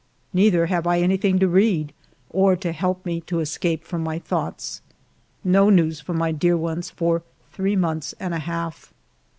Neither 0.33 0.65
have 0.65 0.87
I 0.87 0.99
anything 0.99 1.37
to 1.37 1.47
read, 1.47 1.93
or 2.31 2.55
to 2.55 2.71
help 2.71 3.05
me 3.05 3.21
to 3.27 3.39
escape 3.39 3.83
from 3.83 4.01
my 4.03 4.17
thoughts. 4.17 4.81
No 5.43 5.69
news 5.69 6.01
from 6.01 6.17
my 6.17 6.31
dear 6.31 6.57
ones 6.57 6.89
for 6.89 7.21
three 7.53 7.75
months 7.75 8.15
and 8.19 8.33
a 8.33 8.39
half! 8.39 8.91